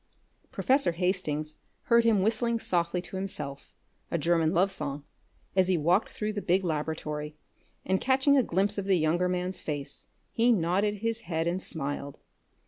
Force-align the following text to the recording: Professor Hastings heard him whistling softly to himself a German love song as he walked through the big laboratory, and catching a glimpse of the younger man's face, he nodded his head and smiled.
Professor 0.51 0.93
Hastings 0.93 1.57
heard 1.83 2.05
him 2.05 2.23
whistling 2.23 2.57
softly 2.57 3.03
to 3.03 3.17
himself 3.17 3.71
a 4.09 4.17
German 4.17 4.51
love 4.51 4.71
song 4.71 5.03
as 5.55 5.67
he 5.67 5.77
walked 5.77 6.09
through 6.11 6.33
the 6.33 6.41
big 6.41 6.63
laboratory, 6.63 7.35
and 7.85 8.01
catching 8.01 8.35
a 8.35 8.41
glimpse 8.41 8.79
of 8.79 8.85
the 8.85 8.97
younger 8.97 9.29
man's 9.29 9.59
face, 9.59 10.07
he 10.31 10.51
nodded 10.51 10.95
his 11.03 11.19
head 11.19 11.45
and 11.45 11.61
smiled. 11.61 12.17